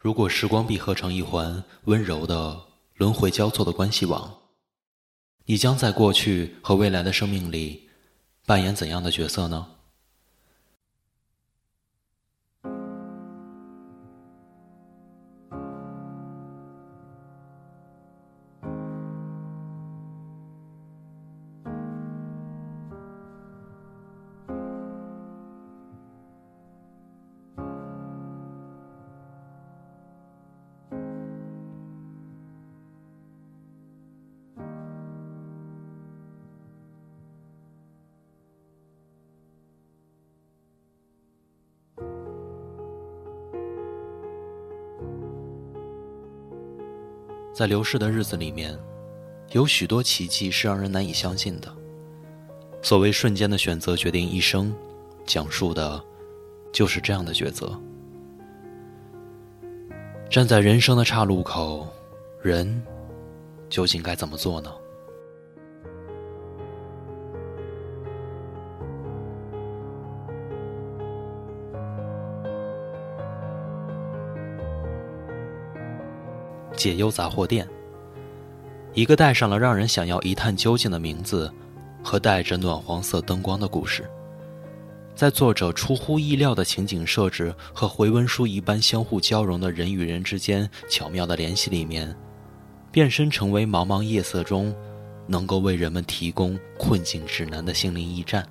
[0.00, 2.58] 如果时光闭合成一环温柔的
[2.94, 4.34] 轮回交错的关系网，
[5.44, 7.90] 你将在过去和未来的生命里
[8.46, 9.66] 扮演怎样的角色呢？
[47.60, 48.74] 在流逝的日子里面，
[49.52, 51.70] 有许多奇迹是让人难以相信的。
[52.80, 54.74] 所谓瞬间的选择决定一生，
[55.26, 56.02] 讲述的，
[56.72, 57.78] 就是这样的抉择。
[60.30, 61.86] 站在人生的岔路口，
[62.40, 62.82] 人
[63.68, 64.72] 究竟该怎么做呢？
[76.80, 77.68] 解忧杂货店，
[78.94, 81.52] 一个带上了让人想要一探究竟的名字，
[82.02, 84.08] 和带着暖黄色灯光的故事，
[85.14, 92.16] 在作者出乎意料的情景设置和回文书一般相互交融的人与人之间巧妙的联系里面，
[92.90, 94.74] 变身成为茫茫夜色中
[95.26, 98.42] 能够为人们提供困境指南的心灵驿站。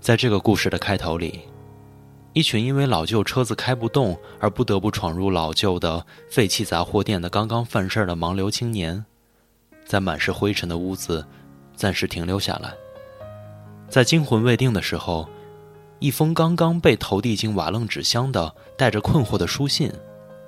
[0.00, 1.40] 在这个故事的开头里。
[2.32, 9.04] 一群因为老旧车子开不动而不得不闯入老旧的废弃杂货店的刚刚犯事儿的盲流青年，
[9.84, 11.26] 在满是灰尘的屋子
[11.74, 12.72] 暂时停留下来。
[13.88, 15.28] 在惊魂未定的时候，
[15.98, 19.92] 一封刚刚被投递进瓦楞纸箱的带着困惑的书信，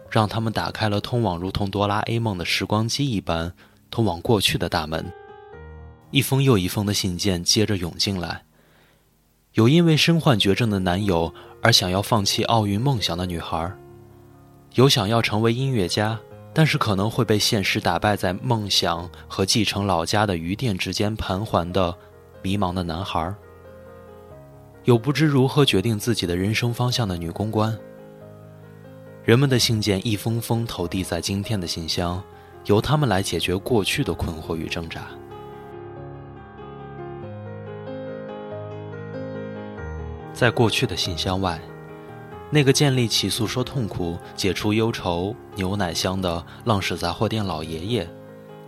[0.09, 3.53] 让他们打开了通往如同哆啦 A 梦的时光机一般
[3.91, 5.05] 通往过去的大门。
[6.13, 8.45] 一封又一封的信件接着涌进来。
[9.55, 13.71] 有因为身患绝症的男友而想要放弃奥运梦想的女孩，
[14.75, 16.19] 有想要成为音乐家，
[16.55, 21.95] 但是可能会被现实打败在梦想和继承老家的余店之间盘桓的
[22.41, 23.35] 迷茫的男孩，
[24.85, 27.77] 有不知如何决定自己的人生方向的女公关。
[29.23, 32.23] 人们的信件一封封投递在今天的信箱，
[32.65, 35.03] 由他们来解决过去的困惑与挣扎。
[40.33, 41.61] 在过去的信箱外，
[42.51, 48.09] 那个建立起诉说痛苦、解除忧愁牛奶香的浪矢杂货店老爷爷，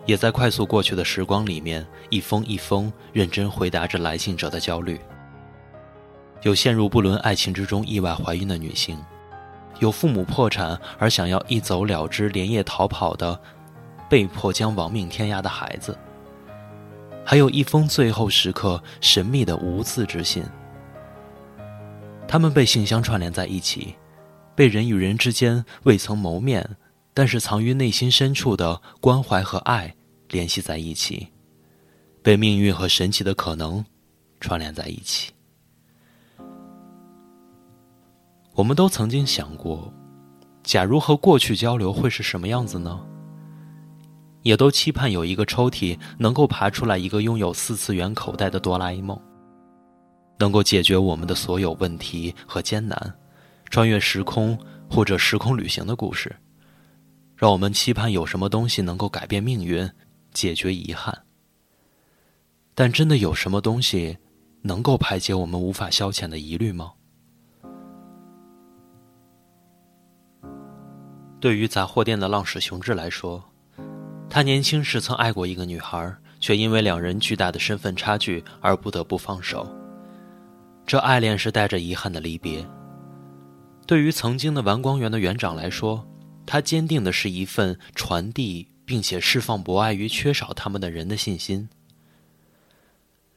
[0.07, 5.01] 也在快速过去的时光里面，一封一封认真回答着来信者的焦虑。
[6.43, 8.99] 有陷入不伦爱情之中意外怀孕的女性，
[9.81, 13.41] 有父母破产而想要一走了之、连夜逃跑的，
[14.11, 15.97] 被迫将亡命天涯的孩子，
[17.25, 20.45] 还有一封最后时刻神秘的无字之信。
[22.27, 23.95] 他们被信箱串联在一起，
[24.57, 26.77] 被人与人之间未曾谋面，
[27.13, 29.95] 但是藏于内心深处的关怀和爱
[30.31, 31.29] 联系在一起，
[32.23, 33.85] 被命运和神奇的可能
[34.41, 35.33] 串联在一起。
[38.55, 39.93] 我们都曾经想过，
[40.63, 43.01] 假如和过去交流会是什么样子呢？
[44.43, 49.19] 也都期盼有一个抽屉能够爬出来一个拥有四次元口袋的哆啦 A 梦。
[50.39, 53.15] 能够解决我们的所有问题和艰难，
[53.71, 54.59] 穿越时空
[54.91, 56.35] 或者时空旅行的故事，
[57.37, 59.89] 让我们期盼有什么东西能够改变命运，
[60.33, 61.17] 解决遗憾。
[62.75, 64.19] 但真的有什么东西
[64.63, 66.93] 能够排解我们无法消遣的疑虑吗？
[71.39, 73.45] 对于杂货店的浪矢雄志来说，
[74.31, 79.65] 他年轻时曾爱过一个女孩，却因为两人巨大的身份差距而不得不放手。
[80.87, 82.65] 这爱恋是带着遗憾的离别。
[83.87, 86.07] 对于曾经的玩光园的园长来说，
[86.47, 91.69] 他坚定的是一份传递并且释放博爱于缺少他们的人的信心。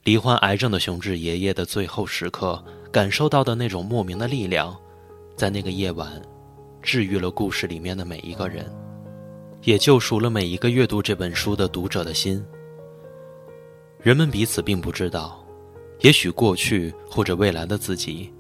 [0.04, 4.78] 罹患癌症的雄志爷爷的最后时刻感受到的那种莫名的力量，
[5.36, 6.22] 在那个夜晚，
[6.82, 8.70] 治愈了故事里面的每一个人，
[9.64, 12.42] 也救赎了每一个阅读这本书的读者的心。
[14.02, 15.47] 人们彼此并不知道。
[16.00, 18.32] 也许过去或者未来的自己，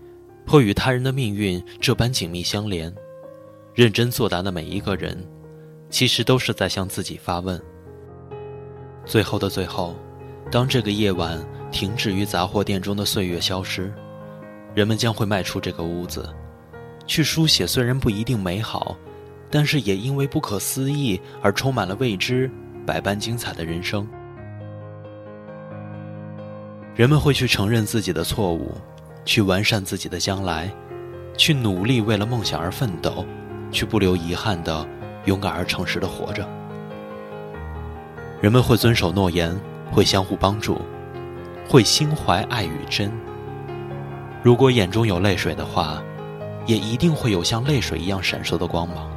[0.45, 2.93] 会与他人的命运这般紧密相连。
[3.73, 5.17] 认真作答的每一个人，
[5.89, 7.61] 其实都是在向自己发问。
[9.05, 9.95] 最后的最后，
[10.51, 11.39] 当这个夜晚
[11.71, 13.93] 停止于杂货店中的岁月消失，
[14.73, 16.27] 人们将会迈出这个屋子，
[17.05, 18.97] 去书写虽然不一定美好，
[19.51, 22.49] 但是也因为不可思议而充满了未知、
[22.85, 24.07] 百般精彩的人生。
[26.97, 28.75] 人们会去承认自己的错误，
[29.23, 30.67] 去完善自己的将来，
[31.37, 33.23] 去努力为了梦想而奋斗，
[33.71, 34.83] 去不留遗憾的
[35.25, 36.43] 勇敢而诚实的活着。
[38.41, 39.55] 人们会遵守诺言，
[39.91, 40.81] 会相互帮助，
[41.69, 43.11] 会心怀爱与真。
[44.41, 46.01] 如果眼中有泪水的话，
[46.65, 49.07] 也一定会有像泪水一样闪烁的光芒。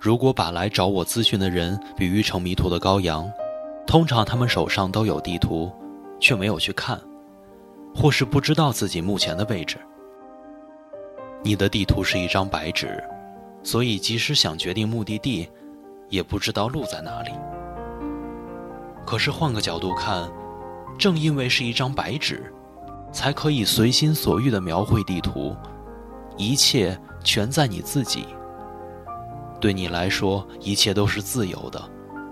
[0.00, 3.30] 如果把来找我咨询的人比喻成迷途的羔羊，
[3.86, 5.70] 通常他们手上都有地图，
[6.18, 6.98] 却没有去看，
[7.94, 9.76] 或是不知道自己目前的位置。
[11.42, 13.04] 你的地图是一张白纸，
[13.62, 15.46] 所以即使想决定目的地，
[16.08, 17.30] 也不知道路在哪里。
[19.04, 20.30] 可是换个角度看，
[20.98, 22.50] 正因为是一张白纸，
[23.12, 25.54] 才可以随心所欲地描绘地图，
[26.38, 28.24] 一切全在你自己。
[29.60, 31.82] 对你来说，一切都是自由的，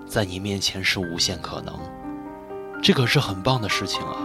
[0.06, 1.78] 在你面前是无限可能，
[2.82, 4.16] 这可是很棒的事情啊！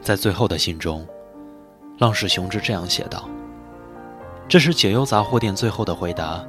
[0.00, 1.06] 在最后的信中，
[1.98, 3.28] 浪矢雄志这样写道
[4.48, 6.42] ：“这是解忧杂货店最后的回答，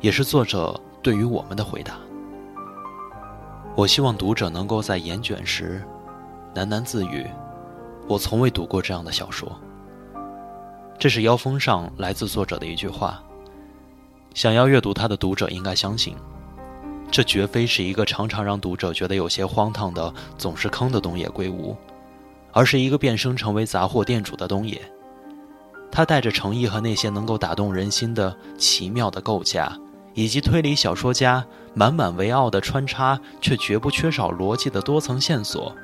[0.00, 1.98] 也是作者对于我们的回答。”
[3.76, 5.82] 我希望读者能够在眼卷时
[6.54, 7.26] 喃喃自语
[8.06, 9.50] ：“我从未读过这样的小说。”
[10.96, 13.20] 这是腰封上来自作者的一句话。
[14.32, 16.16] 想要阅读他的读者应该相信，
[17.10, 21.76] 这绝非是一个常常让读者觉得有些荒唐的、总是坑的东野圭吾，
[22.52, 24.80] 而是一个变身成为杂货店主的东野。
[25.90, 29.76] 他带着诚意和那些能够打动人心的奇妙的构架。
[30.14, 31.44] 以及推理小说家
[31.74, 35.74] 满满为傲的穿插，却绝不缺少逻辑的多层线索，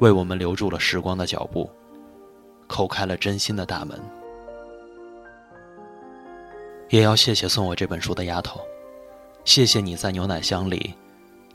[0.00, 1.70] 为我们留住了时光的脚步，
[2.68, 4.00] 叩开了真心的大门。
[6.88, 8.60] 也要谢谢送我这本书的丫头，
[9.44, 10.94] 谢谢你在牛奶箱里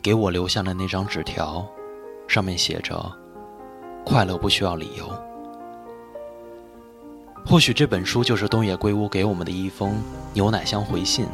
[0.02, 1.66] 给我留下了那张纸条，
[2.28, 3.12] 上面写着
[4.06, 5.12] “快乐不需要理由”。
[7.44, 9.96] 或许这本书就是东野圭吾给我们的一封
[10.34, 11.26] 牛奶箱回信。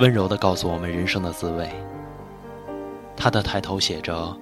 [0.00, 1.68] 温柔地告诉我们人生的滋味。
[3.14, 4.34] 他的抬头写着：“